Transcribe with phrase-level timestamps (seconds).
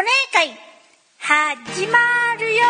[0.00, 0.48] お姉会
[1.18, 1.98] 始ま
[2.38, 2.62] るよ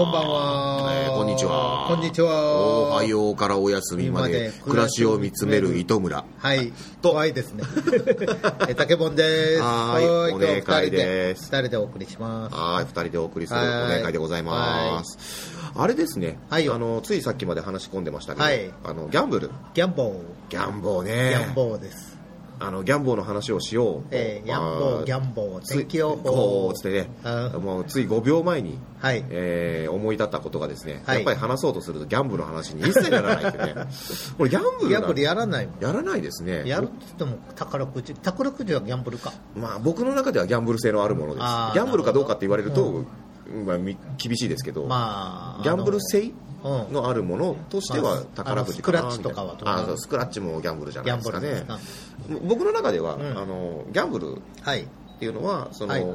[0.00, 0.92] こんばんは。
[0.94, 1.84] えーこんにちは。
[1.86, 6.24] こんにちはおはようからお休みまで、暮らしを見つめる糸村。
[6.38, 6.72] はい。
[7.02, 7.64] と怖いですね。
[8.66, 9.60] え、竹本です。
[9.60, 12.56] はーいお願いです二人でお送りします。
[12.56, 15.18] はい、二人でお送りするおはい願いでございます。
[15.76, 19.50] あれですね、はいよあの、ついさっきまで話し込んでましたけど、はいあの、ギャンブル。
[19.74, 20.14] ギャンボー。
[20.48, 21.36] ギャンボーギね。
[21.46, 22.19] ャンボーです。
[22.60, 24.08] あの、ギャンボーの話をしようと。
[24.10, 26.74] えー、ギャンボー、ギャンボー、天気予こ報う。
[26.74, 29.24] つってね、うんもうつい5秒前に、はい。
[29.30, 33.74] えー思い立ったことがですね、はいやっぱり話そうとするとギャンブルの話に一切ならないってね。
[34.36, 35.74] これギャンブルギャンブルやらないもん。
[35.80, 36.62] やらないですね。
[36.66, 38.14] やるって言っても宝くじ。
[38.14, 39.32] 宝くじはギャンブルか。
[39.56, 43.06] まあ、僕の中ではギャンブル性のあるものですギャンブルかどうかって言われると、なる
[43.66, 45.62] まあ、み厳しいですけど、まあ。
[45.62, 51.64] ギャンブル性あのあるものとしてはまあ宝くじかなスクラッチとかはあそうスクラッチもギャンブルじゃないですかね。
[52.46, 54.86] 僕の中では、うんあのギャンブルっはい。
[55.18, 56.06] ていうのはその、はい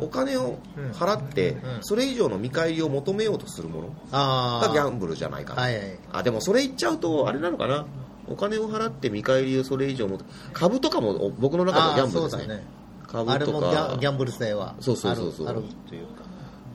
[0.00, 0.58] お金を
[0.94, 3.88] 払って、うんそれ以上の見返りを求めようとするもの。
[4.10, 5.98] がギャンブルじゃないかな、はいはい。
[6.12, 7.86] あでもそれ言っちゃうとあれなのかな？
[8.26, 10.18] お金を払って見返りをそれ以上も
[10.52, 12.64] 株とかもお僕の中ではギャンブルですねね。
[13.06, 16.24] 株とあれもギャンブル性はそうそうそうそうあるというか。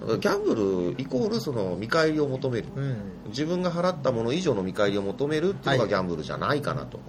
[0.07, 0.55] ギャンブ
[0.95, 2.97] ルイコールその見返りを求めるうん。
[3.27, 6.99] 自分が払ったもの以上の見返りを求めるっていうのがギャンブルじゃないかなと。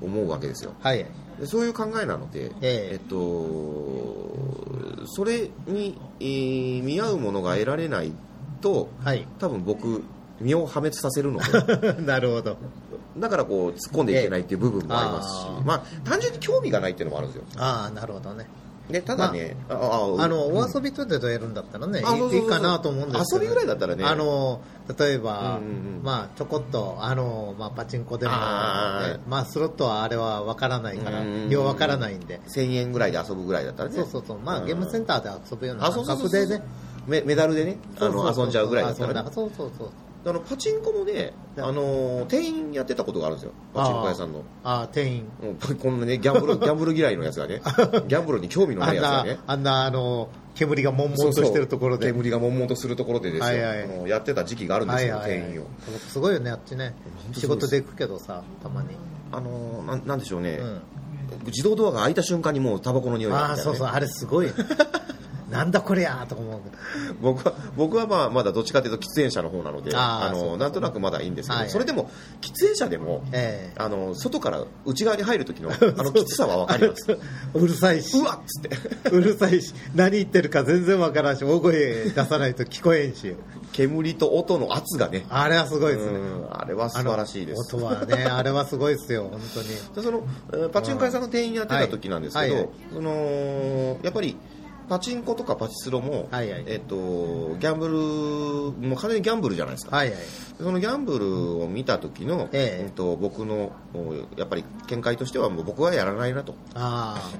[0.00, 1.06] 思うわけですよはい。
[1.40, 3.16] でそういう考えなので、えええっと、
[5.06, 8.12] それに、えー見合うものが得られない
[8.60, 9.26] とはい。
[9.38, 10.04] 多分僕
[10.40, 12.56] 身を破滅させるので なるほど。
[13.18, 18.46] だからこう突っ込んでいけないっていう部分もありますし、ええあーまあ単純に興味がないっていうのもあるんですよああ、なるほどね。
[18.90, 20.56] でただね、あああの、うん。
[20.56, 23.44] お遊びとでやるんだったらね、うそうそういいかなと思うんですけど。
[23.44, 24.04] 遊びぐらいだったらね。
[24.04, 24.60] あの、
[24.98, 26.00] 例えば、うんうんうん。
[26.02, 32.40] まあ、ちょこっと、あの、まあ、パチンコでも、ねまあ、スロットはあれは分からないからうんうんうん、よう分からないんで。
[32.48, 33.96] 1000円ぐらいで遊ぶぐらいだったらね。
[33.96, 34.38] そうそうそう。
[34.38, 34.66] まあ、うん。
[34.66, 36.48] ゲームセンターで遊ぶようなあそう感そうそうそう。
[36.48, 36.64] 覚でね。
[37.06, 38.44] メメダルでねあのそうそうそう。
[38.44, 39.30] 遊んじゃうぐらいだったらね。
[39.32, 39.90] そうそうそう。
[40.24, 45.28] あのパチンコもね、あの店員やってたことがあるんですよパチンコ屋さんのああ、店員。
[45.42, 47.60] うんこんなねギャンブル ギャンブル嫌いのやつがね
[48.06, 52.06] ギャンブルに興味のないやつがね、あんな、あの、煙が悶々としてるところで。
[52.06, 55.66] そうそう煙が悶々とするところでですよ、はいはいあのやってた時期があるんですよ、店員を
[56.08, 56.94] すごいよね、あっちね。
[57.34, 58.88] 当仕事で行くけどさ、たまに。
[59.32, 60.82] あのなんなんでしょうね、うん。
[61.46, 64.52] 自動ドアが開いた瞬間にもうタバコの匂いがみああ、そうそう、あれすごい。
[65.50, 66.51] なんだこれやとか思。
[67.20, 71.70] 僕は僕はまあまだどっちかというと喫煙者の方なのであのなんとなくまだいいんですけど、はい。
[71.70, 72.10] それでも
[72.40, 73.74] 喫煙者でもええ。
[73.76, 77.06] あの外から内側に入る時の あのきつさは分かります。
[77.54, 78.16] うるさいし。
[78.18, 79.10] う、わっつって。
[79.10, 83.34] うるさいし、何言ってるか全然わからんし、大声出さないと聞こえんし。
[83.72, 85.24] 煙と音の圧がね。
[85.30, 86.12] あれはすごいですね。
[86.12, 87.74] うんあれは素晴らしいです。
[87.76, 89.68] 音はね、あれはすごいですよ、本当に。
[89.68, 90.22] でその
[90.52, 92.62] えーパチンコ屋さんの店員やってた時なんですけど、はい。
[92.62, 92.70] はい。
[92.94, 94.36] そのやっぱり
[94.88, 100.18] パチンコとかパチスロも、はいはいえっと、ギャンブルもう完全にギャンブルじゃないですか、はいはい。
[100.58, 107.30] そのギャンブルを見た時の、えええっと、僕のおやっぱり見解としてはもう僕はやらないなとあ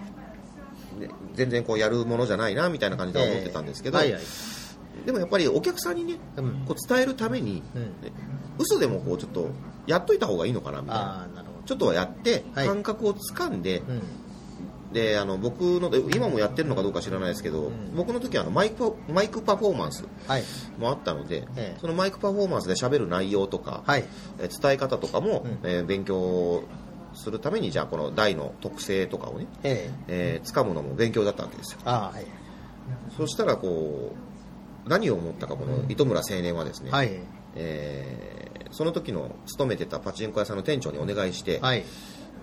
[0.99, 3.23] で全然こうやるものじゃないなみたいな感じあ。
[3.23, 4.23] で思ってたんですけど、ええはいはい。
[5.07, 6.65] でもやっぱりお客さんにねうん。
[6.67, 7.83] こう伝えるために、うん。
[7.83, 8.13] ね
[8.59, 9.51] 嘘でもこうちょっと
[9.87, 13.93] やっといた方がいいのかなみたいなちょっとはやってはい感覚をつかんで、ど。
[13.93, 14.03] うん。
[14.93, 20.45] であの僕ので今もやってるのかどうか知らないですけど、ん僕の時はあのマイクマイクパフォーマンスはい。
[20.79, 24.05] もあったので、ええそのマイクパフォーマンスで喋る内容とか、はい。
[24.39, 26.63] えー伝え方とかも、うんえー勉強
[27.15, 30.05] するためにじゃあこの台の特性とかをね、ええ。
[30.09, 32.27] えー掴むのも勉強だったわけですよああ、はい。
[33.17, 34.15] そしたらこ
[34.87, 37.11] う何を思ったかこの糸村青年はですね、はい。
[37.55, 41.85] えーその時の勤めてたパチンコ屋さんの店長にお願いして、はい。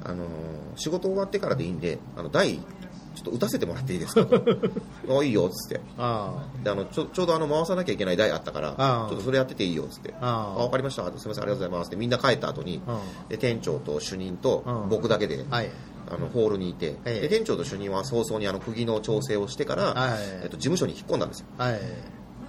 [0.04, 0.28] あのー
[0.76, 4.26] 仕事終わってからでいいんであの台ちょっと打たせてもらっていいですか？
[5.10, 5.82] あいいよっつって。
[5.98, 10.14] あであのちょちょうどあの回さなきゃいけない台あったからちょっとそれやってていいよっつって。
[10.22, 11.04] あああ分かりました。
[11.04, 11.96] すみませんありがとうございますって。
[11.98, 13.02] みんな帰った後にあ。
[13.28, 14.90] で店長と主任とうん。
[14.90, 15.52] 僕だけでうん。
[15.52, 15.70] はい。
[16.12, 20.20] あのホールにいて、ええで店長と主任は早々にあの釘の調整をしてから、はい。
[20.44, 21.46] えっと、事務所に引っ込んだんですよ。
[21.58, 21.80] はい。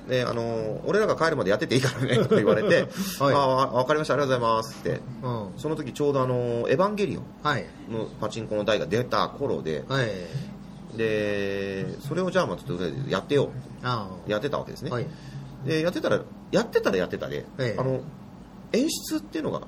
[0.09, 2.89] であの俺らが帰るまでやってていいからね と言われて、
[3.19, 3.35] はい。
[3.35, 5.01] ああ分かりましたありがとうございますって。
[5.23, 5.49] うん。
[5.57, 6.35] その時ちょうどあの
[6.69, 7.67] エヴァンゲリオンはい。
[7.91, 10.09] のパチンコの台が出た頃ではい。
[10.97, 13.51] でそれをじゃあまあちょっとやってよ
[13.83, 15.07] あやってたわけですね、はい。
[15.65, 16.21] でやってたら
[16.51, 17.81] やってたらやってたで、ええ。
[17.81, 18.01] あの
[18.73, 19.63] 演出っていうのが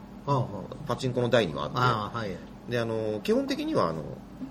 [0.86, 1.76] パチンコの台にはあって。
[1.78, 2.30] ああはい。
[2.68, 4.02] であの基本的にはあの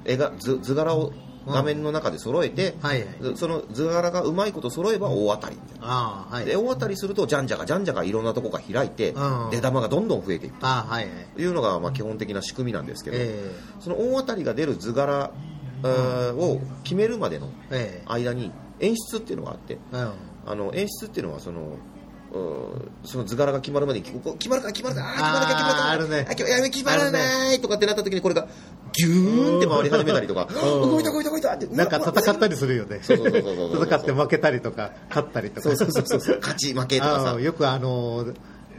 [0.05, 1.11] 絵が図図柄を
[1.47, 3.37] 画面の中で揃えて、はいはい。
[3.37, 5.55] その図柄がうまいこと揃えば大当たり。
[5.55, 5.87] みたいな
[6.29, 6.45] はい。
[6.45, 9.49] で大当たりするとじゃんじゃがじゃんじゃがいろんなとこが開いてうん。
[9.51, 11.13] 出玉がどんどん増えていくああはいはい。
[11.35, 15.31] というのがまあ基本的な仕組みなんですけど、えその大当たりが出る図柄
[15.83, 18.05] を決めるまでのええ。
[18.07, 21.77] 間に演出っていうのがあってあの演出っていうのはその
[23.03, 26.25] その図柄が決まるまでにここ決まるか決まるかあー決まるか決まるかあるね。
[26.29, 28.47] あ今日やべ決まらないとかってなった時にこれが
[28.93, 30.47] ギューンって回り始めたりとか。
[30.49, 30.91] うん。
[30.91, 31.67] 動いた動いた動いたって。
[31.67, 32.99] なんか戦ったりするよね。
[33.01, 34.91] そうそうそうそうそう戦って負けたりとか。
[35.09, 36.39] 勝ったりとかそうそうそうそう。
[36.39, 37.31] 勝ち負けとかさ。
[37.31, 38.25] ああよくあの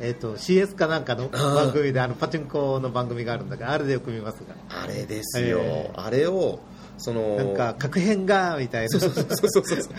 [0.00, 4.54] えっ、と CS かなんかの番組であのパチンコの番組があるんだけどあれでよく見ますが。
[4.82, 6.58] あれですよ、えあれを
[6.98, 8.88] そのなんか確変がみたいな。
[8.88, 9.94] そうそうそうそうそう。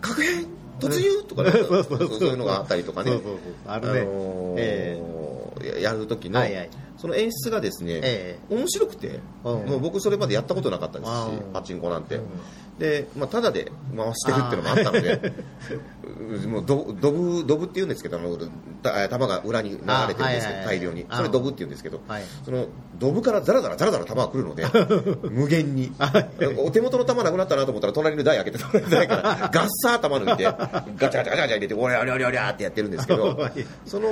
[0.00, 0.46] 確変？
[0.78, 2.18] 突入とかね そうそうそう。
[2.18, 3.12] そういうのがあったりとかね。
[3.12, 3.38] そうそうそう。
[3.66, 4.00] あるね。
[4.04, 5.15] のーえや
[5.80, 6.70] やる時の、はいはい。
[6.96, 9.66] その演出がですね、え面白くて、うん。
[9.66, 11.52] もう僕それまでやったことなかったですしうん。
[11.52, 12.22] パチンコなんて、うん
[12.78, 15.12] で、まあ、ただで回してるっていうのもあったので。
[15.14, 15.32] う
[16.48, 18.36] もうドドブドブって言うんですけどあの
[18.82, 20.64] た球が裏に流れてるんですよ、あはいはいはい。
[20.78, 21.06] 大量に。
[21.08, 22.22] あそれドブって言うんですけど、はい。
[22.44, 22.66] その
[22.98, 24.64] ドブからザラザラザラザラ球が来るので
[25.28, 25.92] 無限に。
[25.98, 26.30] はい。
[26.58, 28.70] お手元の球なくなったなと思ったら隣の台開けてか
[29.16, 33.52] ら ガッサー球抜いてガチャガチャガチャガチャ入れておりゃおりゃおりゃおりゃってやってるんですけど はい。
[33.84, 34.08] その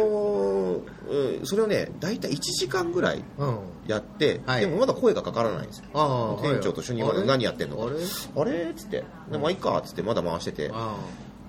[1.09, 3.59] うんそれをね大体1時間ぐらいうん。
[3.87, 4.61] やって、はい。
[4.63, 6.39] でもまだ声がかからないんですよ。
[6.43, 7.85] 店長と主任まで何やってんのか。
[7.85, 8.53] あれ？
[8.57, 8.71] あれ？
[8.71, 9.05] っつって。
[9.31, 10.71] でまあいいかっつってまだ回してて。
[10.73, 10.97] あ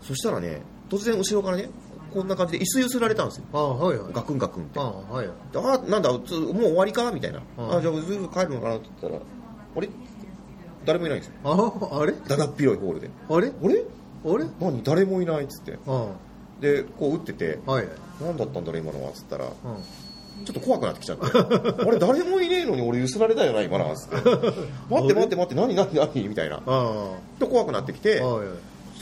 [0.02, 1.70] そしたらね突然後ろからね
[2.14, 3.46] こんな感じで椅子揺すられたんですよ。
[3.54, 4.14] あはいはい。
[4.14, 4.80] ガクンガクンって。
[4.80, 7.12] あはいあなんだつもう終わりか？
[7.12, 7.42] みたいな。
[7.58, 8.78] うんあじゃあずっと帰るのかな？
[8.78, 9.24] って言ったら
[9.76, 9.90] あれ？
[10.86, 11.34] 誰もいないんですよ。
[11.44, 12.14] ああれ？
[12.14, 13.10] だだっ広いホールで。
[13.30, 13.48] あれ？
[13.48, 13.84] あれ？
[14.26, 14.46] あれ？
[14.62, 14.84] 何？
[14.84, 15.78] 誰もいないっつって。
[15.86, 16.08] うん
[16.62, 17.88] でこう打っててはい
[18.22, 19.10] 何だったんだろう今のは？
[19.10, 19.52] っつったらうん。
[20.46, 21.26] ちょっと怖くなってきちゃって。
[21.26, 24.16] あれ誰もいねえのに俺揺すられたよな今なっつって。
[24.90, 25.76] 待って待って待って何？
[25.76, 25.94] 何？
[25.94, 26.28] 何？
[26.30, 26.62] みたいな。
[26.66, 27.10] あ
[27.40, 28.48] で怖くなってきてあはい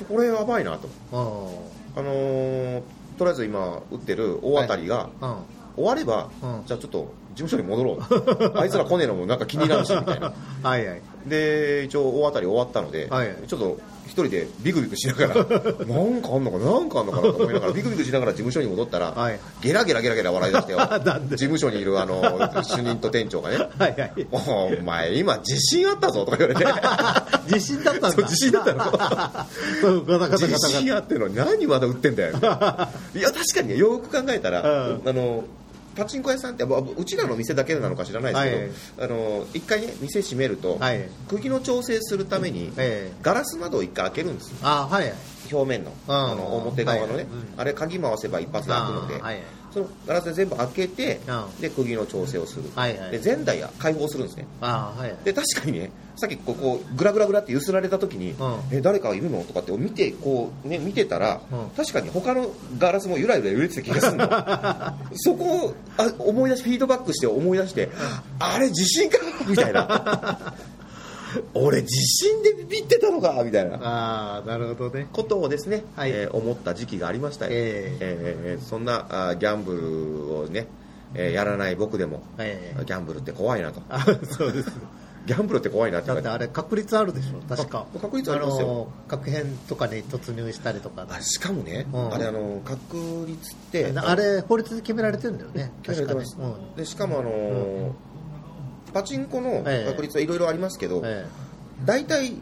[0.07, 0.87] これやばいなと。
[1.11, 2.01] ああ。
[2.01, 2.81] のー
[3.17, 5.39] とりあえず今打ってる大当たりがあ
[5.75, 6.63] 終われば、うん。
[6.65, 8.57] じゃあちょっと事務所に戻ろう。
[8.57, 10.33] あいつら来ねえのもなんか気になるしみたいな。
[10.63, 13.35] はいはいで一応大当たり終わったので、はい。
[13.47, 19.39] ちょっと一人でビクビクしながら なんかあんのかななんかあんのかなと思いながらビクビクしながら事務所に戻ったら、はい。
[19.61, 20.79] ゲラゲラゲラゲラ笑い出してよ。
[21.29, 22.21] 事務所にいるあの
[22.63, 24.27] 主任と店長がねはいはい。
[24.31, 26.71] お前今自信あったぞとか言われて。
[27.53, 28.11] 自信だったんだ。
[28.11, 28.83] そう自信だったの。
[29.81, 32.31] そうガタガタガタ自信あってんのに何まだ売ってんだよ。
[32.31, 32.35] い
[33.21, 35.01] や確かにねよく考えたら、うん。
[35.05, 35.43] あの
[35.95, 41.07] パチンコ屋さんってまあうちらの店だけなのか知らないですけど、あの一回ね店閉めると、はい。
[41.27, 44.57] 釘の調整するために、ええガラス窓を一回開けるんですよ。
[44.63, 45.13] あはいはい。
[45.51, 49.21] 表面の,、あの表側のね、あれ鍵回せば一発で開くので、
[49.73, 53.11] そのガラスで全部開けて、うんで釘の調整をする、はいはい。
[53.11, 54.45] で前代や開放するんですね。
[54.61, 55.17] あはいはい。
[55.23, 58.35] で確かにねさっきこうこうグラグラグラって揺すられた時に、ん。
[58.71, 59.43] え誰かいるの？
[59.43, 61.69] とかって見てこうね見てたら、うん。
[61.71, 64.27] 確かに他のガラスもゆらゆら揺れてた気がするの。
[65.15, 67.89] そこをあ思い出しフィードバックして思い出して、
[68.39, 69.17] あれ地震か？
[69.47, 70.53] みたいな
[71.53, 73.77] 俺地震でビビってたのかみたいな。
[73.77, 75.07] ああなるほどね。
[75.11, 76.11] ことをですね、はい。
[76.11, 80.67] えー思った時期がありましたよ、ええーそんなあーギャンブルをね、
[81.15, 83.81] えーやらない僕でも、ええギャンブルって怖いなと。
[83.89, 83.99] あ
[84.29, 84.71] そうです。
[85.25, 87.85] ギャンブルって怖いなってだってあれ確率あるでしょ確か。
[87.95, 88.67] あ確率ありますよ。
[88.67, 92.13] の確変とかに突入したりとかあしかもね、うん。
[92.13, 96.65] あれあの確率ってあれ法律で決められてるんだよね決められてます、確かね。
[96.75, 97.91] でしかもあのー
[98.93, 99.89] パチンコのええ。
[99.89, 101.25] 確率はいろいろありますけど、うんええ。
[101.85, 102.33] 大体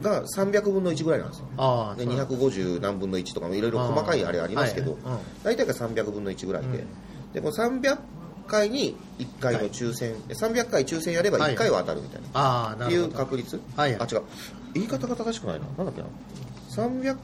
[0.00, 1.46] が300分の1ぐらいなんですよ。
[1.46, 7.32] でああそう250何分の1とかもいろいろ細かいあれありますけど、はいはい大体が300分の1ぐらいで、うん。
[7.32, 7.98] でこの300
[8.46, 12.40] 回に1回の抽選、300回抽選やれば1回は当たるみたいな、ってい。
[12.40, 13.16] うああなるほど。
[13.16, 14.00] 確率、はいはい。
[14.02, 14.22] あ違う。
[14.74, 15.66] 言い方が正しくないな。
[15.76, 16.08] なんだっけな。
[16.70, 17.16] 300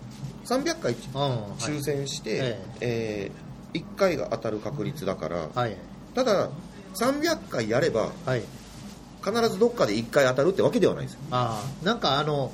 [0.44, 3.78] 300回抽選して、ええ。
[3.78, 5.76] 1回が当たる確率だから、はい。
[6.14, 6.48] ただ
[6.94, 8.42] 300回やればはい。
[9.24, 11.20] 必ずどっかで1回当たるってわけではないですよ。
[11.30, 11.84] ああ。
[11.84, 12.52] なんかあの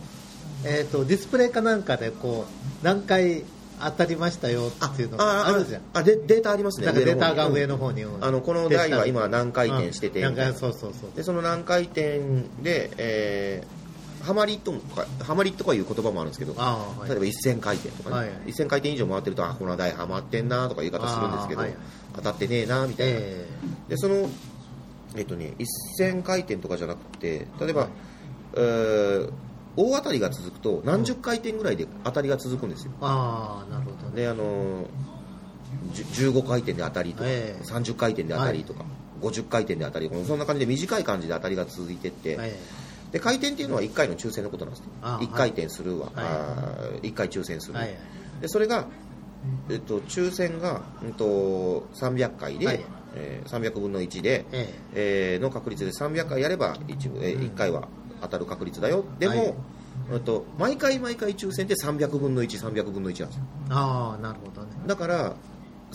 [0.65, 3.45] えっ、とディスプレイかなんかでこう何回
[3.81, 5.65] 当たりましたよっていうのがある。
[5.65, 5.83] じゃん。
[5.93, 10.93] あでデータありますねなんかデータが上のの方に、あのこの台は今何回転しててそうそうそう。
[11.17, 12.21] でその何回転
[12.63, 13.84] で、えー、
[14.25, 17.09] ハマりとかハマりとかいう言葉もあるんですけどはい。
[17.09, 21.75] 例えば1000回転とかね、はい1000回転以上回ってるとあこの台ハマってんなとか言い方するんですけど、はい
[22.15, 23.47] 当たってねえなみたいな、え
[23.89, 24.29] でその
[25.17, 25.55] えっとね
[25.99, 27.89] 1000回転とかじゃなくて例えば、
[28.55, 29.33] えー
[29.77, 32.93] 大当たりが続くと何十回転ぐらいで当たりが続くんですよ。
[33.01, 34.23] ああなるほどね。
[34.23, 34.87] であの
[35.93, 37.63] じゅ15回転で当たりとか、ええ。
[37.65, 38.85] 30回転で当たりとか、
[39.21, 42.57] 50回転で当たりそんな感じで短い感じで当たりが続いてって、え
[43.15, 44.89] で回転っていうのは1回の抽選のことなんですね。
[45.01, 46.25] あ1回転するわ、はい。
[46.27, 47.97] あ1回抽選する、えはい。
[48.41, 48.87] でそれが、
[49.71, 52.85] えっと、抽選が、うん、と300回で、はい。
[53.15, 55.39] えー300分の1で、ええ。
[55.39, 57.43] ーの確率で300回やれば 1,、えーうん。
[57.43, 57.87] 1回は
[58.21, 59.05] 当たる確率だよ。
[59.21, 59.55] でも、はい。
[60.15, 63.45] えっと、毎回毎回抽選って300分の1300分の1なんですよ。
[63.71, 64.73] ああなるほどね。
[64.89, 65.37] だから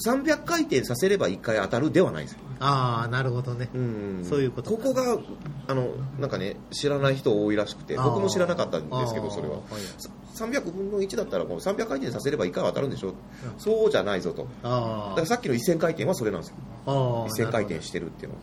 [0.05, 2.39] 300回転させれば1回当たるではないですよ。
[2.59, 3.69] ああなるほどね。
[3.73, 4.25] うん。
[4.27, 5.17] そういうことここが
[5.67, 5.89] あの
[6.19, 9.55] なんかね知らない人多いらしくて僕も知らなかったんですけどそれは。
[9.55, 9.63] はい。
[9.97, 13.13] さ300分の1だったらもう300回転させれば1回は当たるんでしょ？
[13.57, 14.43] そうじゃないぞと。
[14.43, 16.55] だあからさっきの1000回転はそれなんですよ。
[16.85, 18.41] あああ1000回転してるっていうのは。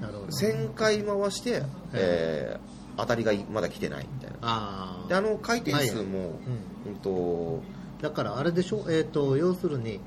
[0.00, 4.36] なるほど1000回回して、えー当たりがまだ来てないみたいな。
[4.42, 6.28] ああであの回転数も、はい
[6.88, 6.96] うん。
[6.96, 7.62] と
[8.02, 8.84] だからあれでしょ？
[8.90, 10.00] えっ、と要するに、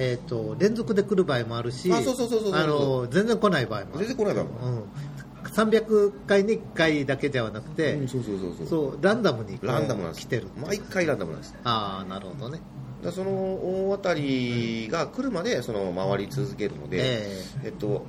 [0.00, 4.06] えっ、と連続で来る場合もあるし全然来ない場合もある。
[4.06, 8.66] 全然来ない場合もうん、300回に1回だけではなくて、うんそうそうそうそう。
[8.66, 10.26] そうランダムにランダムなんです。
[10.26, 11.54] 来てる毎回ランダムなんです。
[11.64, 12.60] ああなるほどね。
[13.04, 17.68] だその大当たりが来るまでその回り続けるので、ええ。
[17.68, 18.06] っとも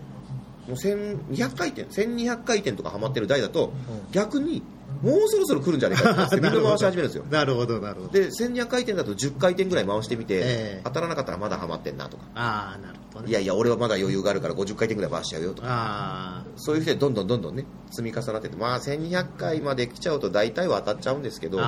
[0.70, 3.74] う1200回転1200回転とかハマってる台だと、
[4.14, 4.64] 逆に
[5.02, 7.24] もうそろそろ来るんじゃないかってみん な回し始めるんですよ。
[7.30, 8.10] なるほどなるほど。
[8.10, 10.82] で1200回転だと10回転ぐらい回してみて、ええ。
[10.84, 12.24] 当たらなかったらまだハマってんなとか。
[12.36, 13.32] ああなるほどね。
[13.32, 15.68] いやいや俺はまだ余裕があるから50回転ぐらい回しちゃうよとか。
[15.70, 18.58] あそういう人でどんどんどんどんね積み重なってって。
[18.58, 21.60] まあ1200回まで来ちゃうと大体は当たっちゃうんですけど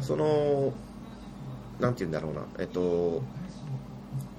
[0.00, 0.72] その
[1.80, 2.42] なんて言うんだろうな。
[2.58, 3.22] えっと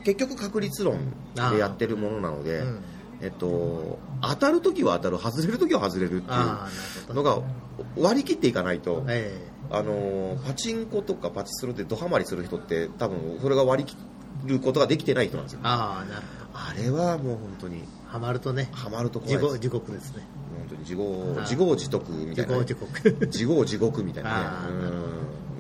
[0.03, 1.13] 結局確率論
[1.51, 2.79] でやってるものなので、うん
[3.23, 6.67] えっと、当たるときは当たる外れるときは外れるってあ
[7.07, 7.39] いうのが
[7.97, 13.97] 割り切っていかないと、えあのパチンコとかパチスロでドハマりする人って多分それが割り切
[14.45, 15.61] ることができてない人なんですよ。
[15.63, 16.59] ああなるほど。
[16.59, 20.27] あれはもう本当にハマるとねハマると怖地獄い地獄ですね。
[20.57, 24.83] 本当に自業あ自業自得みたいなね、地獄地獄自業自獄みたいなね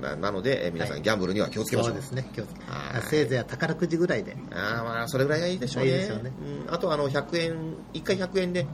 [0.03, 1.01] ななので、え皆さん、はい。
[1.01, 2.29] ギャンブルには気をつけましょそううですね。
[2.33, 3.01] 気をつけはい。
[3.03, 4.35] せいぜい宝くじぐらいで。
[4.51, 5.91] あーまあそれぐらいがいいでしょうね。
[5.91, 6.31] いいでしょうね。
[6.67, 8.67] うん、あとあの100円1回100円で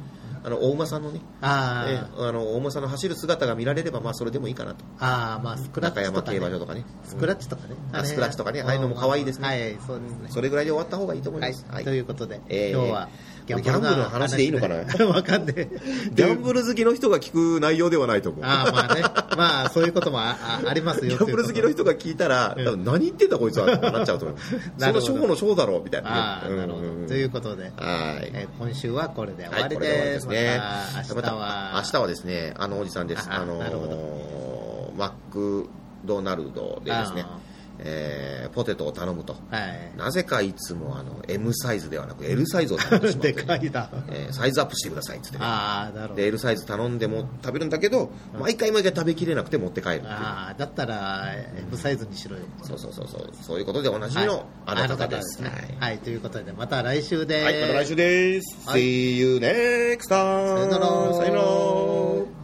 [0.44, 4.86] あの大馬さんのねあえああの大馬さんの走る姿が見られればまあそれでもいいかなと。
[5.00, 6.86] ああまあスクラッ中山チとか、ね、競馬場とかね。
[7.04, 8.62] スクラッチとかね、あスクラッチとかね。
[8.62, 9.48] ああいうのも可愛いですね。
[9.48, 10.30] はいそうですね。
[10.30, 11.84] それぐらいで終わった方がいいと思います、はい。
[11.84, 12.72] ということで、えー。
[12.72, 13.10] 今日は
[13.58, 14.76] ギャンブルの話でいいのかな？
[15.08, 15.70] わかんねえ
[16.14, 18.46] ギャンブル好きの人が聞く内容ではないと思う。
[18.46, 19.02] ああまあね。
[19.38, 21.12] まあそういうこともああありますよ。
[21.12, 22.66] ギャンブル好きの人が聞いたら、うん。
[22.66, 24.38] 多分何言ってんだこいつはってなっちゃうと思う。
[24.78, 26.10] そのショーのショーだろうみたいな。
[26.10, 27.74] ねああなるほど、うんうんうんということで、はい。
[28.34, 30.22] えー今週はこれで終わりです。
[30.22, 30.60] すね。
[30.60, 31.82] また明日は。
[31.84, 33.28] 明日はですねあのおじさんです。
[33.30, 35.70] ああのーマック
[36.04, 37.26] ドナルドでですね。
[37.26, 37.40] あ、
[37.80, 39.34] えーポテトを頼むと。
[39.52, 39.98] はい。
[39.98, 43.90] なぜかいつもあの M サイズではなく L サイズを頼んでしまっ でて、かいな。
[44.10, 45.46] えーサイズアップしてくださいって言ってね。
[45.46, 46.16] ああなるほど。
[46.16, 48.10] で L サイズ頼んでも食べるんだけど
[48.40, 50.12] 毎回毎回食べきれなくて持って帰るっていう。
[50.12, 51.26] ああだったら
[51.58, 52.44] M サイズにしろよ。
[52.64, 53.30] そうそうそうそう。
[53.42, 55.50] そういうことでおなじみのあの方です、ね。
[55.80, 58.58] はいはい、ということでまた来週ではい、また来週です。
[58.68, 58.82] はい。
[58.82, 60.10] See you next time.
[60.10, 61.14] さよなら。
[61.14, 62.39] さよなら。